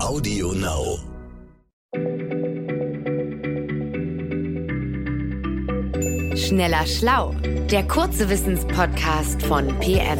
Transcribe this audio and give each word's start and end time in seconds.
Audio 0.00 0.52
Now. 0.52 0.98
Schneller 6.36 6.86
Schlau, 6.86 7.34
der 7.70 7.86
kurze 7.88 8.30
Wissenspodcast 8.30 9.42
von 9.42 9.66
PM. 9.80 10.18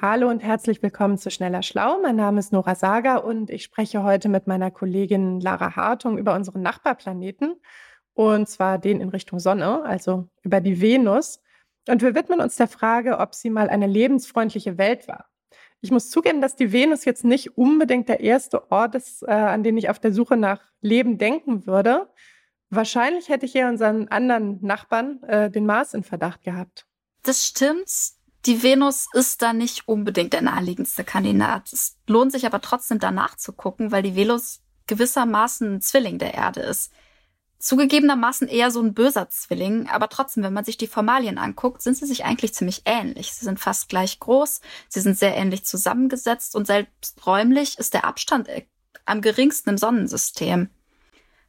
Hallo 0.00 0.28
und 0.28 0.42
herzlich 0.42 0.82
willkommen 0.82 1.16
zu 1.16 1.30
Schneller 1.30 1.62
Schlau. 1.62 1.98
Mein 2.02 2.16
Name 2.16 2.40
ist 2.40 2.52
Nora 2.52 2.74
Sager 2.74 3.24
und 3.24 3.48
ich 3.48 3.62
spreche 3.62 4.02
heute 4.02 4.28
mit 4.28 4.46
meiner 4.46 4.70
Kollegin 4.70 5.40
Lara 5.40 5.74
Hartung 5.76 6.18
über 6.18 6.34
unseren 6.34 6.60
Nachbarplaneten 6.60 7.54
und 8.12 8.48
zwar 8.48 8.78
den 8.78 9.00
in 9.00 9.08
Richtung 9.08 9.38
Sonne, 9.38 9.82
also 9.84 10.28
über 10.42 10.60
die 10.60 10.80
Venus. 10.80 11.40
Und 11.88 12.02
wir 12.02 12.14
widmen 12.14 12.40
uns 12.40 12.56
der 12.56 12.68
Frage, 12.68 13.18
ob 13.18 13.34
sie 13.34 13.50
mal 13.50 13.68
eine 13.68 13.86
lebensfreundliche 13.86 14.78
Welt 14.78 15.08
war. 15.08 15.26
Ich 15.80 15.90
muss 15.90 16.10
zugeben, 16.10 16.40
dass 16.40 16.54
die 16.54 16.72
Venus 16.72 17.04
jetzt 17.04 17.24
nicht 17.24 17.58
unbedingt 17.58 18.08
der 18.08 18.20
erste 18.20 18.70
Ort 18.70 18.94
ist, 18.94 19.22
äh, 19.22 19.32
an 19.32 19.64
den 19.64 19.76
ich 19.76 19.90
auf 19.90 19.98
der 19.98 20.12
Suche 20.12 20.36
nach 20.36 20.60
Leben 20.80 21.18
denken 21.18 21.66
würde. 21.66 22.08
Wahrscheinlich 22.70 23.28
hätte 23.28 23.46
ich 23.46 23.56
eher 23.56 23.68
unseren 23.68 24.08
anderen 24.08 24.58
Nachbarn, 24.62 25.22
äh, 25.24 25.50
den 25.50 25.66
Mars, 25.66 25.92
in 25.92 26.04
Verdacht 26.04 26.44
gehabt. 26.44 26.86
Das 27.24 27.44
stimmt. 27.44 27.90
Die 28.46 28.62
Venus 28.62 29.08
ist 29.12 29.42
da 29.42 29.52
nicht 29.52 29.86
unbedingt 29.86 30.32
der 30.32 30.42
naheliegendste 30.42 31.04
Kandidat. 31.04 31.72
Es 31.72 31.98
lohnt 32.08 32.32
sich 32.32 32.46
aber 32.46 32.60
trotzdem 32.60 32.98
danach 32.98 33.36
zu 33.36 33.52
gucken, 33.52 33.92
weil 33.92 34.02
die 34.02 34.16
Venus 34.16 34.62
gewissermaßen 34.86 35.74
ein 35.74 35.80
Zwilling 35.80 36.18
der 36.18 36.34
Erde 36.34 36.60
ist. 36.60 36.92
Zugegebenermaßen 37.62 38.48
eher 38.48 38.72
so 38.72 38.82
ein 38.82 38.92
böser 38.92 39.30
Zwilling, 39.30 39.88
aber 39.88 40.08
trotzdem, 40.08 40.42
wenn 40.42 40.52
man 40.52 40.64
sich 40.64 40.78
die 40.78 40.88
Formalien 40.88 41.38
anguckt, 41.38 41.80
sind 41.80 41.96
sie 41.96 42.06
sich 42.06 42.24
eigentlich 42.24 42.54
ziemlich 42.54 42.82
ähnlich. 42.86 43.32
Sie 43.32 43.44
sind 43.44 43.60
fast 43.60 43.88
gleich 43.88 44.18
groß, 44.18 44.60
sie 44.88 45.00
sind 45.00 45.16
sehr 45.16 45.36
ähnlich 45.36 45.64
zusammengesetzt 45.64 46.56
und 46.56 46.66
selbst 46.66 47.24
räumlich 47.24 47.78
ist 47.78 47.94
der 47.94 48.04
Abstand 48.04 48.48
äh, 48.48 48.62
am 49.04 49.20
geringsten 49.20 49.70
im 49.70 49.78
Sonnensystem. 49.78 50.70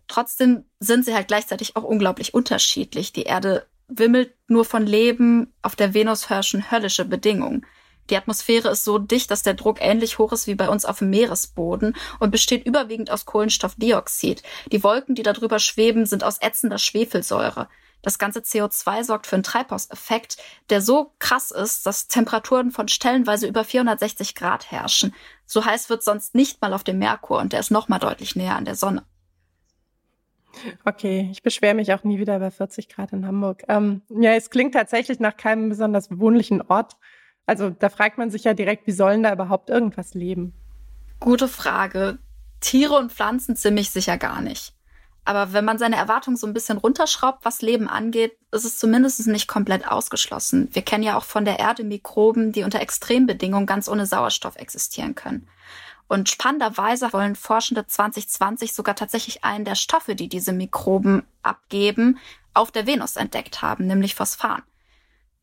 Trotzdem 0.07 0.65
sind 0.79 1.03
sie 1.03 1.15
halt 1.15 1.29
gleichzeitig 1.29 1.75
auch 1.75 1.83
unglaublich 1.83 2.35
unterschiedlich. 2.35 3.11
Die 3.11 3.23
Erde 3.23 3.65
wimmelt 3.87 4.35
nur 4.47 4.65
von 4.65 4.85
Leben, 4.85 5.51
auf 5.63 5.75
der 5.75 5.95
Venus 5.95 6.29
herrschen 6.29 6.69
höllische 6.69 7.05
Bedingungen. 7.05 7.65
Die 8.09 8.17
Atmosphäre 8.17 8.69
ist 8.69 8.83
so 8.83 8.97
dicht, 8.97 9.31
dass 9.31 9.43
der 9.43 9.53
Druck 9.53 9.77
ähnlich 9.81 10.19
hoch 10.19 10.33
ist 10.33 10.47
wie 10.47 10.55
bei 10.55 10.69
uns 10.69 10.85
auf 10.85 10.99
dem 10.99 11.09
Meeresboden 11.09 11.95
und 12.19 12.31
besteht 12.31 12.65
überwiegend 12.65 13.11
aus 13.11 13.25
Kohlenstoffdioxid. 13.25 14.43
Die 14.71 14.83
Wolken, 14.83 15.15
die 15.15 15.23
darüber 15.23 15.59
schweben, 15.59 16.05
sind 16.05 16.23
aus 16.23 16.41
ätzender 16.41 16.77
Schwefelsäure. 16.77 17.69
Das 18.01 18.19
ganze 18.19 18.39
CO2 18.39 19.05
sorgt 19.05 19.27
für 19.27 19.37
einen 19.37 19.43
Treibhauseffekt, 19.43 20.37
der 20.69 20.81
so 20.81 21.13
krass 21.19 21.51
ist, 21.51 21.85
dass 21.85 22.07
Temperaturen 22.07 22.71
von 22.71 22.89
stellenweise 22.89 23.47
über 23.47 23.63
460 23.63 24.35
Grad 24.35 24.69
herrschen. 24.69 25.15
So 25.45 25.63
heiß 25.63 25.89
wird 25.89 26.03
sonst 26.03 26.35
nicht 26.35 26.61
mal 26.61 26.73
auf 26.73 26.83
dem 26.83 26.99
Merkur 26.99 27.39
und 27.39 27.53
der 27.53 27.61
ist 27.61 27.71
noch 27.71 27.87
mal 27.87 27.99
deutlich 27.99 28.35
näher 28.35 28.57
an 28.57 28.65
der 28.65 28.75
Sonne. 28.75 29.05
Okay, 30.85 31.29
ich 31.31 31.41
beschwere 31.41 31.73
mich 31.73 31.93
auch 31.93 32.03
nie 32.03 32.19
wieder 32.19 32.37
bei 32.39 32.51
40 32.51 32.89
Grad 32.89 33.13
in 33.13 33.25
Hamburg. 33.25 33.63
Ähm, 33.69 34.01
ja, 34.09 34.33
es 34.33 34.49
klingt 34.49 34.73
tatsächlich 34.73 35.19
nach 35.19 35.37
keinem 35.37 35.69
besonders 35.69 36.09
wohnlichen 36.11 36.61
Ort. 36.61 36.97
Also 37.45 37.69
da 37.69 37.89
fragt 37.89 38.17
man 38.17 38.31
sich 38.31 38.43
ja 38.43 38.53
direkt, 38.53 38.87
wie 38.87 38.91
sollen 38.91 39.23
da 39.23 39.33
überhaupt 39.33 39.69
irgendwas 39.69 40.13
leben? 40.13 40.53
Gute 41.19 41.47
Frage. 41.47 42.19
Tiere 42.61 42.95
und 42.95 43.11
Pflanzen 43.11 43.55
ziemlich 43.55 43.89
sicher 43.89 44.17
gar 44.17 44.41
nicht. 44.41 44.73
Aber 45.25 45.53
wenn 45.53 45.63
man 45.63 45.77
seine 45.77 45.95
Erwartungen 45.95 46.35
so 46.35 46.45
ein 46.45 46.53
bisschen 46.53 46.77
runterschraubt, 46.77 47.45
was 47.45 47.61
Leben 47.61 47.87
angeht, 47.87 48.37
ist 48.51 48.65
es 48.65 48.77
zumindest 48.77 49.25
nicht 49.27 49.47
komplett 49.47 49.87
ausgeschlossen. 49.87 50.67
Wir 50.73 50.81
kennen 50.81 51.03
ja 51.03 51.17
auch 51.17 51.23
von 51.23 51.45
der 51.45 51.59
Erde 51.59 51.83
Mikroben, 51.83 52.51
die 52.51 52.63
unter 52.63 52.81
Extrembedingungen 52.81 53.65
ganz 53.65 53.87
ohne 53.87 54.05
Sauerstoff 54.05 54.57
existieren 54.57 55.15
können. 55.15 55.47
Und 56.09 56.29
spannenderweise 56.29 57.13
wollen 57.13 57.35
Forschende 57.35 57.87
2020 57.87 58.73
sogar 58.73 58.95
tatsächlich 58.95 59.45
einen 59.45 59.65
der 59.65 59.75
Stoffe, 59.75 60.15
die 60.15 60.27
diese 60.27 60.51
Mikroben 60.51 61.23
abgeben, 61.41 62.19
auf 62.53 62.71
der 62.71 62.85
Venus 62.85 63.15
entdeckt 63.15 63.61
haben, 63.61 63.87
nämlich 63.87 64.15
Phosphan. 64.15 64.61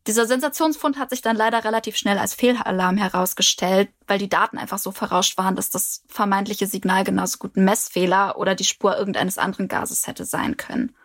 Dieser 0.07 0.27
Sensationsfund 0.27 0.99
hat 0.99 1.11
sich 1.11 1.21
dann 1.21 1.37
leider 1.37 1.63
relativ 1.63 1.97
schnell 1.97 2.19
als 2.19 2.33
Fehlalarm 2.33 2.97
herausgestellt, 2.97 3.91
weil 4.07 4.19
die 4.19 4.31
Daten 4.31 4.57
einfach 4.57 4.79
so 4.79 4.93
verrauscht 4.93 5.37
waren, 5.37 5.57
dass 5.57 5.69
das 5.69 6.05
vermeintliche 6.09 6.67
Signal 6.67 7.05
genauso 7.05 7.37
gut 7.39 7.57
ein 7.57 7.65
Messfehler 7.65 8.39
oder 8.39 8.55
die 8.55 8.65
Spur 8.65 8.97
irgendeines 8.97 9.37
anderen 9.37 9.69
Gases 9.69 10.07
hätte 10.07 10.25
sein 10.25 10.57
können. 10.57 10.97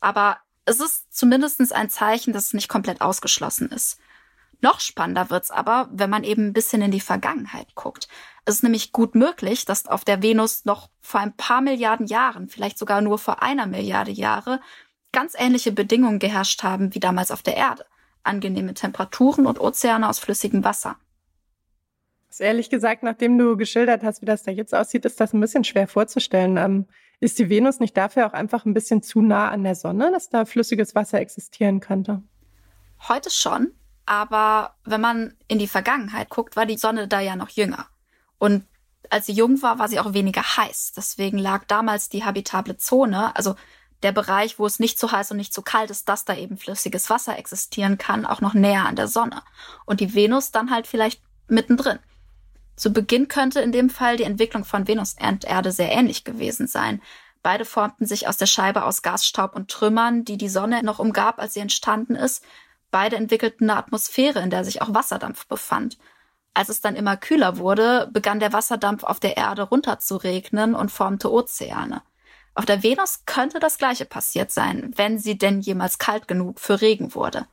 Aber 0.00 0.38
es 0.64 0.80
ist 0.80 1.14
zumindest 1.14 1.72
ein 1.72 1.88
Zeichen, 1.88 2.32
dass 2.32 2.46
es 2.46 2.52
nicht 2.52 2.68
komplett 2.68 3.00
ausgeschlossen 3.00 3.70
ist. 3.70 3.98
Noch 4.60 4.80
spannender 4.80 5.30
wird's 5.30 5.50
aber, 5.50 5.88
wenn 5.92 6.10
man 6.10 6.24
eben 6.24 6.48
ein 6.48 6.52
bisschen 6.52 6.82
in 6.82 6.92
die 6.92 7.00
Vergangenheit 7.00 7.74
guckt. 7.74 8.08
Es 8.44 8.56
ist 8.56 8.62
nämlich 8.62 8.92
gut 8.92 9.14
möglich, 9.14 9.64
dass 9.64 9.86
auf 9.86 10.04
der 10.04 10.22
Venus 10.22 10.64
noch 10.64 10.88
vor 11.00 11.20
ein 11.20 11.36
paar 11.36 11.60
Milliarden 11.60 12.06
Jahren, 12.06 12.48
vielleicht 12.48 12.78
sogar 12.78 13.00
nur 13.02 13.18
vor 13.18 13.42
einer 13.42 13.66
Milliarde 13.66 14.12
Jahre, 14.12 14.60
ganz 15.12 15.34
ähnliche 15.36 15.72
Bedingungen 15.72 16.18
geherrscht 16.18 16.62
haben 16.64 16.94
wie 16.94 17.00
damals 17.00 17.30
auf 17.30 17.42
der 17.42 17.56
Erde 17.56 17.84
angenehme 18.24 18.74
Temperaturen 18.74 19.46
und 19.46 19.60
Ozeane 19.60 20.08
aus 20.08 20.18
flüssigem 20.18 20.64
Wasser. 20.64 20.96
Ehrlich 22.38 22.70
gesagt, 22.70 23.02
nachdem 23.02 23.36
du 23.36 23.56
geschildert 23.56 24.02
hast, 24.02 24.22
wie 24.22 24.26
das 24.26 24.42
da 24.42 24.50
jetzt 24.50 24.74
aussieht, 24.74 25.04
ist 25.04 25.20
das 25.20 25.34
ein 25.34 25.40
bisschen 25.40 25.64
schwer 25.64 25.86
vorzustellen. 25.86 26.56
Ähm, 26.56 26.86
ist 27.20 27.38
die 27.38 27.50
Venus 27.50 27.78
nicht 27.78 27.96
dafür 27.96 28.26
auch 28.26 28.32
einfach 28.32 28.64
ein 28.64 28.74
bisschen 28.74 29.02
zu 29.02 29.20
nah 29.20 29.50
an 29.50 29.62
der 29.62 29.74
Sonne, 29.74 30.10
dass 30.10 30.30
da 30.30 30.44
flüssiges 30.44 30.94
Wasser 30.94 31.20
existieren 31.20 31.80
könnte? 31.80 32.22
Heute 33.08 33.30
schon, 33.30 33.72
aber 34.06 34.74
wenn 34.84 35.00
man 35.00 35.34
in 35.46 35.58
die 35.58 35.68
Vergangenheit 35.68 36.30
guckt, 36.30 36.56
war 36.56 36.66
die 36.66 36.78
Sonne 36.78 37.06
da 37.06 37.20
ja 37.20 37.36
noch 37.36 37.50
jünger. 37.50 37.86
Und 38.38 38.64
als 39.10 39.26
sie 39.26 39.32
jung 39.32 39.60
war, 39.62 39.78
war 39.78 39.88
sie 39.88 40.00
auch 40.00 40.14
weniger 40.14 40.42
heiß. 40.42 40.92
Deswegen 40.96 41.38
lag 41.38 41.64
damals 41.66 42.08
die 42.08 42.24
habitable 42.24 42.76
Zone, 42.78 43.36
also 43.36 43.56
der 44.02 44.12
Bereich, 44.12 44.58
wo 44.58 44.66
es 44.66 44.78
nicht 44.78 44.98
zu 44.98 45.12
heiß 45.12 45.30
und 45.30 45.36
nicht 45.36 45.54
zu 45.54 45.62
kalt 45.62 45.90
ist, 45.90 46.08
dass 46.08 46.24
da 46.24 46.34
eben 46.34 46.56
flüssiges 46.56 47.08
Wasser 47.10 47.38
existieren 47.38 47.98
kann, 47.98 48.26
auch 48.26 48.40
noch 48.40 48.54
näher 48.54 48.86
an 48.86 48.96
der 48.96 49.08
Sonne. 49.08 49.42
Und 49.84 50.00
die 50.00 50.14
Venus 50.14 50.50
dann 50.50 50.70
halt 50.70 50.86
vielleicht 50.86 51.22
mittendrin. 51.48 51.98
Zu 52.76 52.92
Beginn 52.92 53.28
könnte 53.28 53.60
in 53.60 53.72
dem 53.72 53.90
Fall 53.90 54.16
die 54.16 54.24
Entwicklung 54.24 54.64
von 54.64 54.88
Venus 54.88 55.14
und 55.20 55.44
Erde 55.44 55.72
sehr 55.72 55.92
ähnlich 55.92 56.24
gewesen 56.24 56.66
sein. 56.66 57.00
Beide 57.42 57.64
formten 57.64 58.06
sich 58.06 58.28
aus 58.28 58.36
der 58.36 58.46
Scheibe 58.46 58.84
aus 58.84 59.02
Gasstaub 59.02 59.54
und 59.54 59.70
Trümmern, 59.70 60.24
die 60.24 60.38
die 60.38 60.48
Sonne 60.48 60.82
noch 60.82 60.98
umgab, 60.98 61.38
als 61.38 61.54
sie 61.54 61.60
entstanden 61.60 62.14
ist. 62.14 62.44
Beide 62.90 63.16
entwickelten 63.16 63.68
eine 63.68 63.78
Atmosphäre, 63.78 64.40
in 64.40 64.50
der 64.50 64.64
sich 64.64 64.80
auch 64.82 64.94
Wasserdampf 64.94 65.46
befand. 65.46 65.98
Als 66.54 66.68
es 66.68 66.80
dann 66.80 66.96
immer 66.96 67.16
kühler 67.16 67.56
wurde, 67.58 68.08
begann 68.12 68.38
der 68.38 68.52
Wasserdampf 68.52 69.04
auf 69.04 69.18
der 69.18 69.36
Erde 69.36 69.62
runterzuregnen 69.62 70.74
und 70.74 70.90
formte 70.90 71.32
Ozeane. 71.32 72.02
Auf 72.54 72.66
der 72.66 72.82
Venus 72.82 73.22
könnte 73.24 73.60
das 73.60 73.78
gleiche 73.78 74.04
passiert 74.04 74.50
sein, 74.50 74.92
wenn 74.96 75.18
sie 75.18 75.38
denn 75.38 75.60
jemals 75.60 75.98
kalt 75.98 76.28
genug 76.28 76.60
für 76.60 76.80
Regen 76.80 77.14
wurde. 77.14 77.46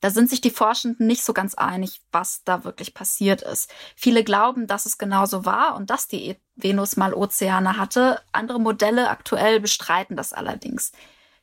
Da 0.00 0.10
sind 0.10 0.28
sich 0.28 0.40
die 0.40 0.50
Forschenden 0.50 1.06
nicht 1.06 1.24
so 1.24 1.32
ganz 1.32 1.54
einig, 1.54 2.02
was 2.10 2.42
da 2.42 2.64
wirklich 2.64 2.92
passiert 2.92 3.40
ist. 3.42 3.72
Viele 3.94 4.24
glauben, 4.24 4.66
dass 4.66 4.84
es 4.84 4.98
genauso 4.98 5.44
war 5.44 5.76
und 5.76 5.90
dass 5.90 6.08
die 6.08 6.36
Venus 6.56 6.96
mal 6.96 7.14
Ozeane 7.14 7.78
hatte. 7.78 8.20
Andere 8.32 8.58
Modelle 8.58 9.10
aktuell 9.10 9.60
bestreiten 9.60 10.16
das 10.16 10.32
allerdings. 10.32 10.90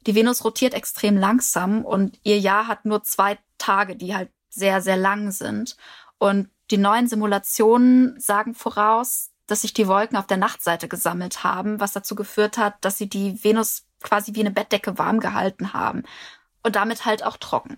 Die 0.06 0.14
Venus 0.14 0.44
rotiert 0.44 0.74
extrem 0.74 1.16
langsam 1.16 1.86
und 1.86 2.20
ihr 2.24 2.38
Jahr 2.38 2.68
hat 2.68 2.84
nur 2.84 3.02
zwei 3.04 3.40
Tage, 3.58 3.96
die 3.96 4.14
halt 4.14 4.30
sehr, 4.50 4.82
sehr 4.82 4.98
lang 4.98 5.32
sind. 5.32 5.78
Und 6.18 6.50
die 6.70 6.78
neuen 6.78 7.08
Simulationen 7.08 8.20
sagen 8.20 8.56
voraus, 8.56 9.32
dass 9.50 9.62
sich 9.62 9.74
die 9.74 9.88
Wolken 9.88 10.18
auf 10.18 10.28
der 10.28 10.38
Nachtseite 10.38 10.88
gesammelt 10.88 11.44
haben, 11.44 11.80
was 11.80 11.94
dazu 11.94 12.16
geführt 12.16 12.58
hat, 12.58 12.76
dass 12.82 12.98
sie 12.98 13.10
die 13.10 13.44
Venus 13.44 13.86
quasi 14.02 14.36
wie 14.36 14.42
eine 14.42 14.52
Bettdecke 14.52 14.98
warm 14.98 15.20
gehalten 15.20 15.74
haben 15.74 16.04
und 16.64 16.76
damit 16.76 17.06
halt 17.06 17.26
auch 17.26 17.38
trocken. 17.38 17.78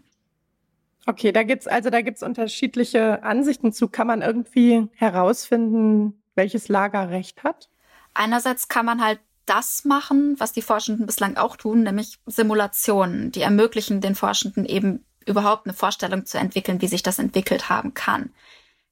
Okay, 1.08 1.32
da 1.32 1.44
gibt's 1.44 1.68
also 1.68 1.90
da 1.90 2.02
gibt's 2.02 2.22
unterschiedliche 2.22 3.24
Ansichten 3.24 3.74
zu. 3.74 3.88
Kann 3.88 4.08
man 4.08 4.22
irgendwie 4.22 4.88
herausfinden, 4.94 6.22
welches 6.36 6.68
Lager 6.68 7.10
recht 7.10 7.44
hat? 7.44 7.70
Einerseits 8.14 8.68
kann 8.68 8.86
man 8.86 9.04
halt 9.04 9.20
das 9.46 9.84
machen, 9.84 10.36
was 10.40 10.54
die 10.54 10.62
Forschenden 10.62 11.06
bislang 11.06 11.38
auch 11.38 11.58
tun, 11.58 11.84
nämlich 11.84 12.20
Simulationen, 12.28 13.32
die 13.32 13.42
ermöglichen 13.42 14.00
den 14.00 14.16
Forschenden 14.16 14.66
eben 14.66 15.04
überhaupt 15.26 15.66
eine 15.66 15.74
Vorstellung 15.74 16.26
zu 16.26 16.38
entwickeln, 16.38 16.82
wie 16.82 16.88
sich 16.88 17.04
das 17.04 17.20
entwickelt 17.20 17.70
haben 17.70 17.94
kann. 17.94 18.32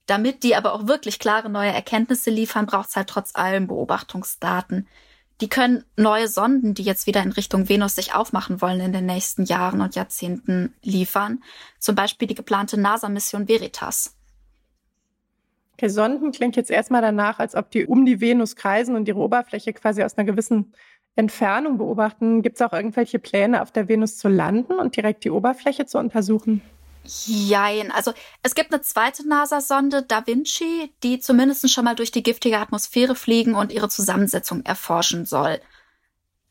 Damit 0.09 0.41
die 0.41 0.55
aber 0.55 0.73
auch 0.73 0.87
wirklich 0.87 1.19
klare 1.19 1.51
neue 1.51 1.71
Erkenntnisse 1.71 2.31
liefern, 2.31 2.65
braucht 2.65 2.89
es 2.89 2.95
halt 2.95 3.09
trotz 3.09 3.35
allem 3.35 3.67
Beobachtungsdaten. 3.67 4.87
Die 5.39 5.49
können 5.49 5.83
neue 5.97 6.27
Sonden, 6.27 6.73
die 6.73 6.81
jetzt 6.81 7.05
wieder 7.05 7.21
in 7.21 7.31
Richtung 7.31 7.69
Venus 7.69 7.93
sich 7.93 8.15
aufmachen 8.15 8.59
wollen 8.59 8.79
in 8.79 8.91
den 8.91 9.05
nächsten 9.05 9.43
Jahren 9.43 9.81
und 9.81 9.93
Jahrzehnten 9.93 10.73
liefern. 10.81 11.43
Zum 11.77 11.93
Beispiel 11.93 12.27
die 12.27 12.33
geplante 12.33 12.79
NASA-Mission 12.79 13.47
Veritas. 13.47 14.15
Okay, 15.73 15.89
Sonden 15.89 16.31
klingt 16.31 16.55
jetzt 16.55 16.71
erstmal 16.71 17.03
danach, 17.03 17.37
als 17.37 17.53
ob 17.53 17.69
die 17.69 17.85
um 17.85 18.03
die 18.03 18.19
Venus 18.19 18.55
kreisen 18.55 18.95
und 18.95 19.07
ihre 19.07 19.19
Oberfläche 19.19 19.73
quasi 19.73 20.01
aus 20.01 20.17
einer 20.17 20.25
gewissen 20.25 20.73
Entfernung 21.17 21.77
beobachten. 21.77 22.41
Gibt 22.41 22.55
es 22.55 22.63
auch 22.63 22.73
irgendwelche 22.73 23.19
Pläne, 23.19 23.61
auf 23.61 23.71
der 23.71 23.87
Venus 23.87 24.17
zu 24.17 24.27
landen 24.27 24.73
und 24.73 24.95
direkt 24.97 25.23
die 25.23 25.29
Oberfläche 25.29 25.85
zu 25.85 25.99
untersuchen? 25.99 26.63
Jein. 27.09 27.91
Also 27.91 28.13
es 28.43 28.53
gibt 28.53 28.71
eine 28.71 28.81
zweite 28.81 29.27
NASA-Sonde, 29.27 30.03
Da 30.03 30.25
Vinci, 30.27 30.93
die 31.03 31.19
zumindest 31.19 31.69
schon 31.71 31.85
mal 31.85 31.95
durch 31.95 32.11
die 32.11 32.23
giftige 32.23 32.59
Atmosphäre 32.59 33.15
fliegen 33.15 33.55
und 33.55 33.71
ihre 33.71 33.89
Zusammensetzung 33.89 34.63
erforschen 34.63 35.25
soll. 35.25 35.59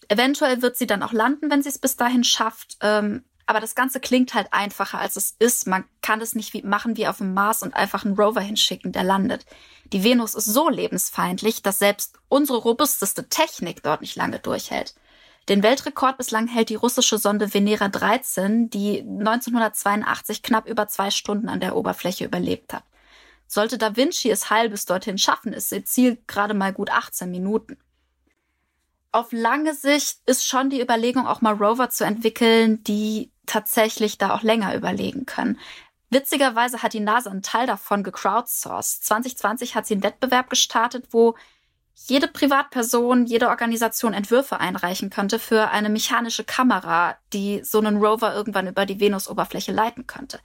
Eventuell 0.09 0.63
wird 0.63 0.77
sie 0.77 0.87
dann 0.87 1.03
auch 1.03 1.13
landen, 1.13 1.51
wenn 1.51 1.63
sie 1.63 1.69
es 1.69 1.79
bis 1.79 1.97
dahin 1.97 2.25
schafft. 2.25 2.79
Ähm, 2.81 3.25
aber 3.47 3.61
das 3.61 3.75
Ganze 3.75 4.01
klingt 4.01 4.35
halt 4.35 4.53
einfacher, 4.53 4.99
als 4.99 5.17
es 5.17 5.35
ist. 5.39 5.67
Man 5.67 5.85
kann 6.03 6.21
es 6.21 6.35
nicht 6.35 6.53
wie 6.53 6.63
machen 6.63 6.97
wie 6.97 7.07
auf 7.07 7.19
dem 7.19 7.33
Mars 7.35 7.63
und 7.63 7.75
einfach 7.75 8.05
einen 8.05 8.17
Rover 8.17 8.41
hinschicken, 8.41 8.93
der 8.93 9.05
landet. 9.05 9.47
Die 9.93 10.05
Venus 10.05 10.35
ist 10.35 10.47
so 10.47 10.69
lebensfeindlich, 10.69 11.63
dass 11.63 11.79
selbst 11.79 12.19
unsere 12.29 12.59
robusteste 12.59 13.29
Technik 13.29 13.83
dort 13.83 14.03
nicht 14.03 14.17
lange 14.17 14.39
durchhält. 14.39 14.95
Den 15.49 15.63
Weltrekord 15.63 16.19
bislang 16.19 16.47
hält 16.47 16.69
die 16.69 16.75
russische 16.75 17.17
Sonde 17.17 17.55
Venera 17.55 17.89
13, 17.89 18.69
die 18.69 19.01
1982 19.01 20.43
knapp 20.43 20.69
über 20.69 20.89
zwei 20.89 21.11
Stunden 21.11 21.49
an 21.49 21.61
der 21.61 21.75
Oberfläche 21.75 22.27
überlebt 22.27 22.75
hat. 22.75 22.85
Sollte 23.47 23.79
Da 23.79 23.97
Vinci 23.97 24.31
es 24.31 24.51
heil 24.51 24.69
bis 24.69 24.85
dorthin 24.85 25.17
schaffen, 25.17 25.55
ist 25.55 25.73
ihr 25.73 25.85
Ziel 25.87 26.19
gerade 26.27 26.53
mal 26.53 26.75
gut 26.75 26.91
18 26.91 27.31
Minuten. 27.31 27.79
Auf 29.11 29.33
lange 29.33 29.75
Sicht 29.75 30.19
ist 30.27 30.47
schon 30.47 30.69
die 30.69 30.83
Überlegung, 30.83 31.27
auch 31.27 31.41
mal 31.41 31.55
Rover 31.55 31.89
zu 31.89 32.05
entwickeln, 32.05 32.85
die 32.85 33.33
tatsächlich 33.47 34.19
da 34.19 34.35
auch 34.35 34.43
länger 34.43 34.75
überlegen 34.75 35.25
können. 35.25 35.59
Witzigerweise 36.11 36.83
hat 36.83 36.93
die 36.93 37.01
NASA 37.01 37.31
einen 37.31 37.43
Teil 37.43 37.67
davon 37.67 38.03
gecrowdsourced. 38.03 39.03
2020 39.05 39.75
hat 39.75 39.87
sie 39.87 39.95
einen 39.95 40.03
Wettbewerb 40.03 40.51
gestartet, 40.51 41.07
wo 41.11 41.37
jede 42.07 42.29
Privatperson, 42.29 43.27
jede 43.27 43.49
Organisation 43.49 44.15
Entwürfe 44.15 44.61
einreichen 44.61 45.11
könnte 45.11 45.39
für 45.39 45.71
eine 45.71 45.89
mechanische 45.89 46.45
Kamera, 46.45 47.17
die 47.33 47.61
so 47.65 47.79
einen 47.79 47.99
Rover 47.99 48.35
irgendwann 48.35 48.69
über 48.69 48.87
die 48.87 49.01
Venusoberfläche 49.01 49.73
leiten 49.73 50.07
könnte. 50.07 50.39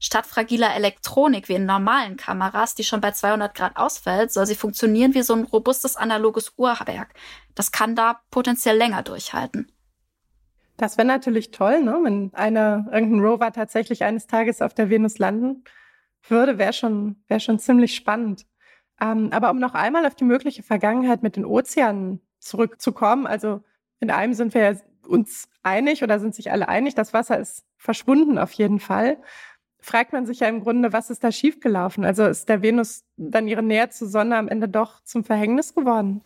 Statt 0.00 0.26
fragiler 0.26 0.74
Elektronik 0.74 1.48
wie 1.48 1.54
in 1.54 1.66
normalen 1.66 2.16
Kameras, 2.16 2.76
die 2.76 2.84
schon 2.84 3.00
bei 3.00 3.10
200 3.10 3.52
Grad 3.54 3.76
ausfällt, 3.76 4.32
soll 4.32 4.46
sie 4.46 4.54
funktionieren 4.54 5.14
wie 5.14 5.22
so 5.22 5.34
ein 5.34 5.44
robustes 5.44 5.96
analoges 5.96 6.52
Uhrwerk. 6.56 7.14
Das 7.56 7.72
kann 7.72 7.96
da 7.96 8.20
potenziell 8.30 8.76
länger 8.76 9.02
durchhalten. 9.02 9.72
Das 10.76 10.96
wäre 10.96 11.08
natürlich 11.08 11.50
toll, 11.50 11.82
ne? 11.82 11.98
wenn 12.04 12.32
einer, 12.34 12.86
irgendein 12.92 13.20
Rover 13.20 13.52
tatsächlich 13.52 14.04
eines 14.04 14.28
Tages 14.28 14.62
auf 14.62 14.74
der 14.74 14.90
Venus 14.90 15.18
landen 15.18 15.64
würde, 16.28 16.58
wäre 16.58 16.72
schon, 16.72 17.16
wäre 17.26 17.40
schon 17.40 17.58
ziemlich 17.58 17.96
spannend. 17.96 18.46
Ähm, 19.00 19.30
aber 19.32 19.50
um 19.50 19.58
noch 19.58 19.74
einmal 19.74 20.06
auf 20.06 20.14
die 20.14 20.24
mögliche 20.24 20.62
Vergangenheit 20.62 21.22
mit 21.22 21.36
den 21.36 21.44
Ozeanen 21.44 22.20
zurückzukommen, 22.38 23.26
also 23.26 23.62
in 24.00 24.10
einem 24.10 24.34
sind 24.34 24.54
wir 24.54 24.80
uns 25.06 25.48
einig 25.62 26.02
oder 26.02 26.18
sind 26.20 26.34
sich 26.34 26.50
alle 26.50 26.68
einig, 26.68 26.94
das 26.94 27.12
Wasser 27.12 27.38
ist 27.38 27.64
verschwunden 27.76 28.38
auf 28.38 28.52
jeden 28.52 28.80
Fall. 28.80 29.18
Fragt 29.80 30.12
man 30.12 30.26
sich 30.26 30.40
ja 30.40 30.48
im 30.48 30.60
Grunde, 30.60 30.92
was 30.92 31.10
ist 31.10 31.22
da 31.22 31.30
schiefgelaufen? 31.30 32.04
Also 32.04 32.26
ist 32.26 32.48
der 32.48 32.62
Venus 32.62 33.04
dann 33.16 33.46
ihre 33.46 33.62
Nähe 33.62 33.88
zur 33.90 34.08
Sonne 34.08 34.36
am 34.36 34.48
Ende 34.48 34.68
doch 34.68 35.02
zum 35.04 35.24
Verhängnis 35.24 35.74
geworden? 35.74 36.22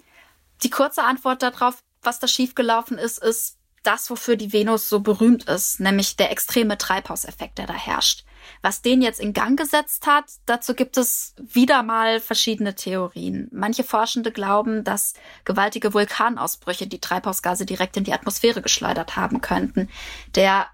Die 0.62 0.70
kurze 0.70 1.04
Antwort 1.04 1.42
darauf, 1.42 1.82
was 2.02 2.19
da 2.19 2.26
schiefgelaufen 2.26 2.98
ist, 2.98 3.22
ist 3.22 3.58
das, 3.82 4.08
wofür 4.10 4.36
die 4.36 4.52
Venus 4.52 4.88
so 4.88 5.00
berühmt 5.00 5.44
ist, 5.44 5.80
nämlich 5.80 6.16
der 6.16 6.30
extreme 6.30 6.78
Treibhauseffekt, 6.78 7.58
der 7.58 7.66
da 7.66 7.74
herrscht. 7.74 8.24
Was 8.61 8.83
den 8.83 9.03
jetzt 9.03 9.21
in 9.21 9.33
Gang 9.33 9.59
gesetzt 9.59 10.06
hat, 10.06 10.25
dazu 10.47 10.75
gibt 10.75 10.97
es 10.97 11.35
wieder 11.39 11.83
mal 11.83 12.21
verschiedene 12.21 12.75
Theorien. 12.75 13.49
Manche 13.53 13.85
Forschende 13.85 14.33
glauben, 14.33 14.85
dass 14.85 15.15
gewaltige 15.44 15.94
Vulkanausbrüche 15.94 16.87
die 16.87 17.00
Treibhausgase 17.00 17.67
direkt 17.67 17.97
in 17.97 18.05
die 18.05 18.12
Atmosphäre 18.12 18.62
geschleudert 18.62 19.17
haben 19.17 19.41
könnten. 19.41 19.89
Der 20.35 20.67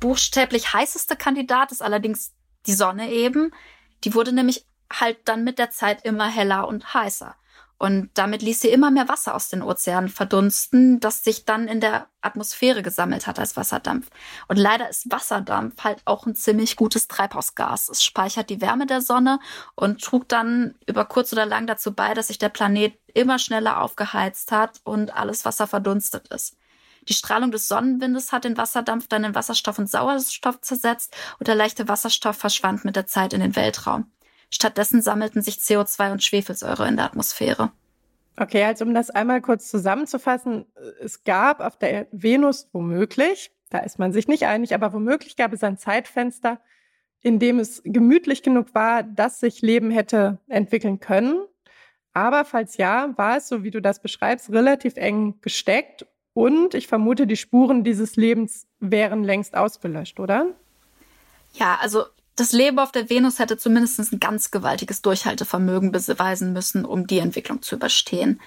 buchstäblich 0.00 0.72
heißeste 0.72 1.16
Kandidat 1.16 1.72
ist 1.72 1.82
allerdings 1.82 2.32
die 2.66 2.74
Sonne 2.74 3.10
eben. 3.10 3.52
Die 4.04 4.14
wurde 4.14 4.32
nämlich 4.32 4.66
halt 4.92 5.18
dann 5.24 5.44
mit 5.44 5.58
der 5.58 5.70
Zeit 5.70 6.04
immer 6.04 6.28
heller 6.28 6.68
und 6.68 6.94
heißer. 6.94 7.36
Und 7.84 8.08
damit 8.14 8.40
ließ 8.40 8.62
sie 8.62 8.70
immer 8.70 8.90
mehr 8.90 9.10
Wasser 9.10 9.34
aus 9.34 9.50
den 9.50 9.60
Ozeanen 9.60 10.08
verdunsten, 10.08 11.00
das 11.00 11.22
sich 11.22 11.44
dann 11.44 11.68
in 11.68 11.82
der 11.82 12.06
Atmosphäre 12.22 12.82
gesammelt 12.82 13.26
hat 13.26 13.38
als 13.38 13.58
Wasserdampf. 13.58 14.08
Und 14.48 14.56
leider 14.56 14.88
ist 14.88 15.12
Wasserdampf 15.12 15.84
halt 15.84 16.00
auch 16.06 16.24
ein 16.24 16.34
ziemlich 16.34 16.76
gutes 16.76 17.08
Treibhausgas. 17.08 17.90
Es 17.90 18.02
speichert 18.02 18.48
die 18.48 18.62
Wärme 18.62 18.86
der 18.86 19.02
Sonne 19.02 19.38
und 19.74 20.02
trug 20.02 20.26
dann 20.30 20.76
über 20.86 21.04
kurz 21.04 21.30
oder 21.34 21.44
lang 21.44 21.66
dazu 21.66 21.92
bei, 21.92 22.14
dass 22.14 22.28
sich 22.28 22.38
der 22.38 22.48
Planet 22.48 22.98
immer 23.12 23.38
schneller 23.38 23.82
aufgeheizt 23.82 24.50
hat 24.50 24.80
und 24.84 25.14
alles 25.14 25.44
Wasser 25.44 25.66
verdunstet 25.66 26.28
ist. 26.28 26.56
Die 27.06 27.12
Strahlung 27.12 27.50
des 27.50 27.68
Sonnenwindes 27.68 28.32
hat 28.32 28.44
den 28.44 28.56
Wasserdampf 28.56 29.08
dann 29.08 29.24
in 29.24 29.34
Wasserstoff 29.34 29.78
und 29.78 29.90
Sauerstoff 29.90 30.58
zersetzt 30.62 31.14
und 31.38 31.48
der 31.48 31.54
leichte 31.54 31.86
Wasserstoff 31.86 32.38
verschwand 32.38 32.86
mit 32.86 32.96
der 32.96 33.06
Zeit 33.06 33.34
in 33.34 33.40
den 33.40 33.56
Weltraum. 33.56 34.10
Stattdessen 34.50 35.02
sammelten 35.02 35.42
sich 35.42 35.56
CO2 35.56 36.12
und 36.12 36.22
Schwefelsäure 36.22 36.86
in 36.88 36.96
der 36.96 37.06
Atmosphäre. 37.06 37.72
Okay, 38.36 38.64
also 38.64 38.84
um 38.84 38.94
das 38.94 39.10
einmal 39.10 39.40
kurz 39.40 39.70
zusammenzufassen, 39.70 40.66
es 41.00 41.22
gab 41.22 41.60
auf 41.60 41.78
der 41.78 42.08
Venus 42.10 42.68
womöglich, 42.72 43.52
da 43.70 43.78
ist 43.78 43.98
man 43.98 44.12
sich 44.12 44.26
nicht 44.26 44.44
einig, 44.44 44.74
aber 44.74 44.92
womöglich 44.92 45.36
gab 45.36 45.52
es 45.52 45.62
ein 45.62 45.78
Zeitfenster, 45.78 46.60
in 47.20 47.38
dem 47.38 47.58
es 47.58 47.80
gemütlich 47.84 48.42
genug 48.42 48.74
war, 48.74 49.02
dass 49.02 49.40
sich 49.40 49.62
Leben 49.62 49.90
hätte 49.90 50.38
entwickeln 50.48 51.00
können. 51.00 51.44
Aber 52.12 52.44
falls 52.44 52.76
ja, 52.76 53.12
war 53.16 53.38
es, 53.38 53.48
so 53.48 53.64
wie 53.64 53.70
du 53.70 53.80
das 53.80 54.02
beschreibst, 54.02 54.50
relativ 54.52 54.96
eng 54.96 55.40
gesteckt 55.40 56.06
und 56.32 56.74
ich 56.74 56.86
vermute, 56.88 57.26
die 57.26 57.36
Spuren 57.36 57.84
dieses 57.84 58.16
Lebens 58.16 58.66
wären 58.80 59.24
längst 59.24 59.56
ausgelöscht, 59.56 60.20
oder? 60.20 60.48
Ja, 61.52 61.78
also 61.80 62.04
das 62.36 62.52
Leben 62.52 62.78
auf 62.78 62.92
der 62.92 63.08
Venus 63.10 63.38
hätte 63.38 63.56
zumindest 63.56 63.98
ein 64.12 64.20
ganz 64.20 64.50
gewaltiges 64.50 65.02
Durchhaltevermögen 65.02 65.92
beweisen 65.92 66.52
müssen, 66.52 66.84
um 66.84 67.06
die 67.06 67.18
Entwicklung 67.18 67.62
zu 67.62 67.76
überstehen. 67.76 68.40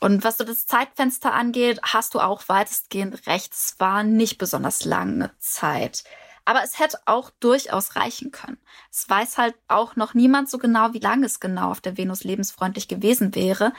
Und 0.00 0.24
was 0.24 0.38
so 0.38 0.44
das 0.44 0.66
Zeitfenster 0.66 1.32
angeht, 1.32 1.80
hast 1.82 2.14
du 2.14 2.20
auch 2.20 2.48
weitestgehend 2.48 3.26
recht. 3.26 3.52
Es 3.52 3.76
war 3.78 4.02
nicht 4.02 4.38
besonders 4.38 4.84
lange 4.84 5.30
Zeit. 5.38 6.04
Aber 6.44 6.62
es 6.62 6.78
hätte 6.78 6.98
auch 7.04 7.30
durchaus 7.40 7.96
reichen 7.96 8.30
können. 8.30 8.58
Es 8.90 9.08
weiß 9.08 9.38
halt 9.38 9.54
auch 9.66 9.96
noch 9.96 10.14
niemand 10.14 10.48
so 10.48 10.58
genau, 10.58 10.94
wie 10.94 10.98
lange 10.98 11.26
es 11.26 11.40
genau 11.40 11.70
auf 11.70 11.80
der 11.80 11.96
Venus 11.96 12.24
lebensfreundlich 12.24 12.88
gewesen 12.88 13.34
wäre. 13.34 13.72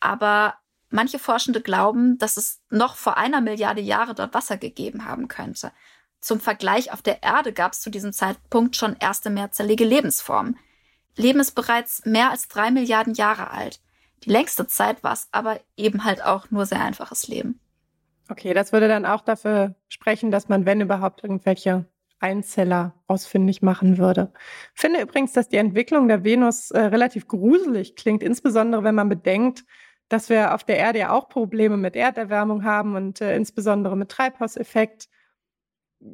Aber 0.00 0.54
manche 0.90 1.18
Forschende 1.18 1.62
glauben, 1.62 2.18
dass 2.18 2.36
es 2.36 2.60
noch 2.68 2.96
vor 2.96 3.16
einer 3.16 3.40
Milliarde 3.40 3.80
Jahre 3.80 4.14
dort 4.14 4.34
Wasser 4.34 4.58
gegeben 4.58 5.06
haben 5.06 5.28
könnte. 5.28 5.72
Zum 6.20 6.40
Vergleich, 6.40 6.92
auf 6.92 7.02
der 7.02 7.22
Erde 7.22 7.52
gab 7.52 7.72
es 7.72 7.80
zu 7.80 7.90
diesem 7.90 8.12
Zeitpunkt 8.12 8.76
schon 8.76 8.96
erste 9.00 9.30
mehrzellige 9.30 9.84
Lebensformen. 9.84 10.58
Leben 11.16 11.40
ist 11.40 11.52
bereits 11.52 12.04
mehr 12.04 12.30
als 12.30 12.48
drei 12.48 12.70
Milliarden 12.70 13.14
Jahre 13.14 13.50
alt. 13.50 13.80
Die 14.24 14.30
längste 14.30 14.66
Zeit 14.66 15.02
war 15.02 15.14
es 15.14 15.28
aber 15.32 15.60
eben 15.76 16.04
halt 16.04 16.22
auch 16.22 16.50
nur 16.50 16.66
sehr 16.66 16.82
einfaches 16.82 17.26
Leben. 17.28 17.58
Okay, 18.28 18.54
das 18.54 18.72
würde 18.72 18.86
dann 18.86 19.06
auch 19.06 19.22
dafür 19.22 19.74
sprechen, 19.88 20.30
dass 20.30 20.48
man, 20.48 20.66
wenn 20.66 20.80
überhaupt, 20.80 21.24
irgendwelche 21.24 21.86
Einzeller 22.20 22.94
ausfindig 23.06 23.62
machen 23.62 23.96
würde. 23.98 24.32
Finde 24.74 25.00
übrigens, 25.00 25.32
dass 25.32 25.48
die 25.48 25.56
Entwicklung 25.56 26.06
der 26.06 26.22
Venus 26.22 26.70
äh, 26.70 26.80
relativ 26.80 27.26
gruselig 27.26 27.96
klingt, 27.96 28.22
insbesondere 28.22 28.84
wenn 28.84 28.94
man 28.94 29.08
bedenkt, 29.08 29.64
dass 30.10 30.28
wir 30.28 30.54
auf 30.54 30.64
der 30.64 30.76
Erde 30.76 30.98
ja 30.98 31.12
auch 31.12 31.28
Probleme 31.28 31.76
mit 31.76 31.96
Erderwärmung 31.96 32.64
haben 32.64 32.94
und 32.94 33.20
äh, 33.20 33.34
insbesondere 33.34 33.96
mit 33.96 34.10
Treibhauseffekt 34.10 35.08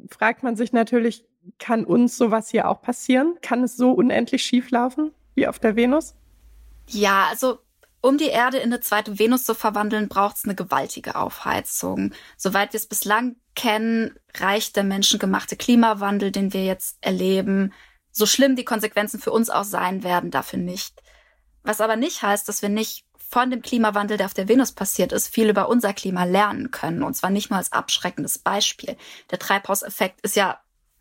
fragt 0.09 0.43
man 0.43 0.55
sich 0.55 0.73
natürlich, 0.73 1.25
kann 1.59 1.85
uns 1.85 2.17
sowas 2.17 2.49
hier 2.49 2.69
auch 2.69 2.81
passieren? 2.81 3.37
Kann 3.41 3.63
es 3.63 3.77
so 3.77 3.91
unendlich 3.91 4.43
schief 4.43 4.71
laufen 4.71 5.11
wie 5.35 5.47
auf 5.47 5.59
der 5.59 5.75
Venus? 5.75 6.15
Ja, 6.87 7.27
also 7.29 7.59
um 8.01 8.17
die 8.17 8.27
Erde 8.27 8.57
in 8.57 8.71
eine 8.71 8.79
zweite 8.79 9.19
Venus 9.19 9.43
zu 9.43 9.55
verwandeln, 9.55 10.07
braucht 10.07 10.37
es 10.37 10.45
eine 10.45 10.55
gewaltige 10.55 11.15
Aufheizung. 11.15 12.13
Soweit 12.37 12.73
wir 12.73 12.77
es 12.77 12.85
bislang 12.85 13.35
kennen, 13.55 14.15
reicht 14.35 14.75
der 14.75 14.83
menschengemachte 14.83 15.55
Klimawandel, 15.55 16.31
den 16.31 16.53
wir 16.53 16.63
jetzt 16.63 16.97
erleben. 17.01 17.73
So 18.11 18.25
schlimm 18.25 18.55
die 18.55 18.65
Konsequenzen 18.65 19.19
für 19.19 19.31
uns 19.31 19.49
auch 19.49 19.63
sein 19.63 20.03
werden, 20.03 20.31
dafür 20.31 20.59
nicht. 20.59 21.01
Was 21.63 21.81
aber 21.81 21.95
nicht 21.95 22.21
heißt, 22.21 22.47
dass 22.47 22.61
wir 22.61 22.69
nicht 22.69 23.05
von 23.29 23.51
dem 23.51 23.61
Klimawandel, 23.61 24.17
der 24.17 24.25
auf 24.27 24.33
der 24.33 24.47
Venus 24.47 24.71
passiert 24.71 25.11
ist, 25.11 25.27
viel 25.27 25.49
über 25.49 25.67
unser 25.67 25.93
Klima 25.93 26.23
lernen 26.23 26.71
können. 26.71 27.03
Und 27.03 27.13
zwar 27.13 27.29
nicht 27.29 27.49
nur 27.49 27.57
als 27.57 27.73
abschreckendes 27.73 28.39
Beispiel. 28.39 28.97
Der 29.31 29.39
Treibhauseffekt 29.39 30.21
ist 30.21 30.35
ja 30.35 30.59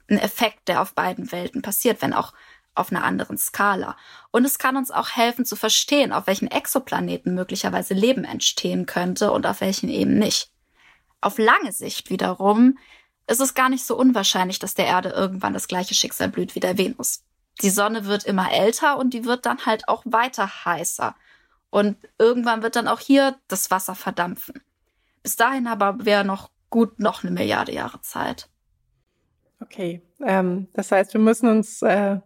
ein 0.09 0.19
Effekt, 0.19 0.69
der 0.69 0.83
auf 0.83 0.95
beiden 0.95 1.31
Welten 1.31 1.63
passiert, 1.63 2.03
wenn 2.03 2.13
auch 2.13 2.33
auf 2.75 2.91
einer 2.91 3.05
anderen 3.05 3.39
Skala. 3.39 3.97
Und 4.31 4.45
es 4.45 4.59
kann 4.59 4.77
uns 4.77 4.91
auch 4.91 5.11
helfen 5.11 5.45
zu 5.45 5.57
verstehen, 5.57 6.13
auf 6.13 6.27
welchen 6.27 6.51
Exoplaneten 6.51 7.35
möglicherweise 7.35 7.95
Leben 7.95 8.25
entstehen 8.25 8.87
könnte 8.87 9.33
und 9.33 9.47
auf 9.47 9.61
welchen 9.61 9.89
eben 9.89 10.19
nicht. 10.19 10.51
Auf 11.21 11.39
lange 11.39 11.73
Sicht 11.73 12.11
wiederum 12.11 12.79
ist 13.27 13.41
es 13.41 13.55
gar 13.55 13.69
nicht 13.69 13.85
so 13.85 13.97
unwahrscheinlich, 13.97 14.59
dass 14.59 14.75
der 14.75 14.87
Erde 14.87 15.11
irgendwann 15.11 15.55
das 15.55 15.69
gleiche 15.69 15.95
Schicksal 15.95 16.29
blüht 16.29 16.55
wie 16.55 16.61
der 16.61 16.77
Venus. 16.77 17.23
Die 17.63 17.71
Sonne 17.71 18.05
wird 18.05 18.25
immer 18.25 18.53
älter 18.53 18.99
und 18.99 19.15
die 19.15 19.25
wird 19.25 19.47
dann 19.47 19.65
halt 19.65 19.89
auch 19.89 20.03
weiter 20.05 20.65
heißer. 20.65 21.17
Und 21.71 21.97
irgendwann 22.19 22.63
wird 22.63 22.77
dann 22.77 22.89
auch 22.89 23.01
hier 23.01 23.37
das 23.49 23.71
Wasser 23.71 23.95
verdampfen. 23.95 24.63
Bis 25.23 25.37
dahin 25.37 25.67
aber 25.67 26.05
wäre 26.05 26.25
noch 26.25 26.51
gut 26.71 26.99
noch 27.01 27.23
eine 27.23 27.33
Milliarde 27.33 27.73
Jahre 27.73 28.01
Zeit. 28.01 28.49
Okay, 29.61 30.03
ähm, 30.25 30.69
das 30.75 30.93
heißt, 30.93 31.15
wir 31.15 31.21
müssen 31.21 31.49
uns 31.49 31.83
äh, 31.83 32.21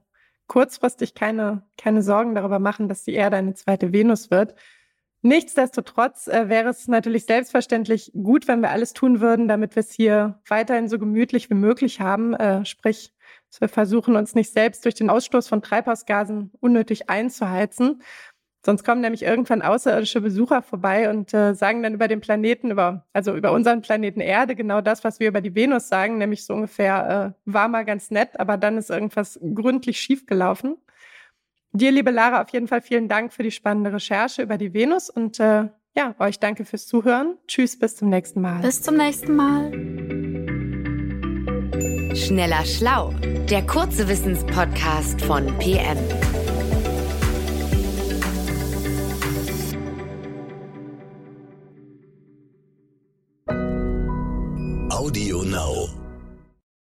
kurzfristig 0.49 1.15
keine, 1.15 1.63
keine 1.79 2.03
Sorgen 2.03 2.35
darüber 2.35 2.59
machen, 2.59 2.89
dass 2.89 3.05
die 3.05 3.15
Erde 3.15 3.37
eine 3.37 3.55
zweite 3.55 3.93
Venus 3.93 4.31
wird. 4.31 4.55
Nichtsdestotrotz 5.23 6.29
äh, 6.29 6.49
wäre 6.49 6.71
es 6.71 6.89
natürlich 6.89 7.27
selbstverständlich 7.27 8.11
gut, 8.15 8.49
wenn 8.49 8.61
wir 8.61 8.71
alles 8.71 8.95
tun 8.95 9.21
würden, 9.21 9.49
damit 9.49 9.77
wir 9.77 9.81
es 9.81 9.93
hier 9.93 10.41
weiterhin 10.49 10.89
so 10.89 10.99
gemütlich 10.99 11.51
wie 11.51 11.55
möglich 11.55 12.01
haben. 12.01 12.35
Äh, 12.35 12.65
sprich, 12.65 13.13
dass 13.51 13.61
wir 13.61 13.69
versuchen, 13.69 14.17
uns 14.17 14.35
nicht 14.35 14.53
selbst 14.53 14.85
durch 14.85 14.95
den 14.95 15.11
Ausstoß 15.11 15.47
von 15.47 15.61
Treibhausgasen 15.61 16.53
unnötig 16.61 17.11
einzuheizen. 17.11 18.03
Sonst 18.63 18.85
kommen 18.85 19.01
nämlich 19.01 19.23
irgendwann 19.23 19.63
außerirdische 19.63 20.21
Besucher 20.21 20.61
vorbei 20.61 21.09
und 21.09 21.33
äh, 21.33 21.55
sagen 21.55 21.83
dann 21.83 21.95
über 21.95 22.09
den 22.09 22.21
Planeten, 22.21 22.71
über, 22.71 23.07
also 23.15 23.35
über 23.35 23.53
unseren 23.53 23.81
Planeten 23.81 24.21
Erde, 24.21 24.55
genau 24.55 24.83
das, 24.83 25.03
was 25.03 25.19
wir 25.19 25.29
über 25.29 25.41
die 25.41 25.55
Venus 25.55 25.89
sagen, 25.89 26.19
nämlich 26.19 26.45
so 26.45 26.55
ungefähr, 26.55 27.35
äh, 27.35 27.51
war 27.51 27.69
mal 27.69 27.85
ganz 27.85 28.11
nett, 28.11 28.39
aber 28.39 28.59
dann 28.59 28.77
ist 28.77 28.91
irgendwas 28.91 29.41
gründlich 29.55 29.99
schiefgelaufen. 29.99 30.77
Dir, 31.73 31.91
liebe 31.91 32.11
Lara, 32.11 32.43
auf 32.43 32.51
jeden 32.51 32.69
Fall 32.69 32.83
vielen 32.83 33.09
Dank 33.09 33.33
für 33.33 33.43
die 33.43 33.51
spannende 33.51 33.93
Recherche 33.93 34.43
über 34.43 34.59
die 34.59 34.75
Venus 34.75 35.09
und 35.09 35.41
äh, 35.41 35.69
ja, 35.97 36.15
euch 36.19 36.39
danke 36.39 36.65
fürs 36.65 36.87
Zuhören. 36.87 37.37
Tschüss, 37.47 37.79
bis 37.79 37.97
zum 37.97 38.11
nächsten 38.11 38.41
Mal. 38.41 38.61
Bis 38.61 38.83
zum 38.83 38.97
nächsten 38.97 39.37
Mal. 39.37 39.71
Schneller 42.15 42.65
Schlau, 42.65 43.13
der 43.49 43.67
kurze 43.67 44.09
Wissenspodcast 44.09 45.23
von 45.23 45.47
PM. 45.59 45.97
now 55.61 56.00